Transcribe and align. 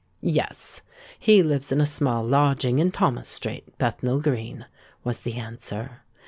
"Yes—he 0.23 1.43
lives 1.43 1.71
in 1.71 1.79
a 1.79 1.85
small 1.85 2.23
lodging 2.23 2.79
in 2.79 2.89
Thomas 2.89 3.29
Street, 3.29 3.77
Bethnal 3.77 4.19
Green," 4.19 4.65
was 5.03 5.21
the 5.21 5.35
answer. 5.35 6.01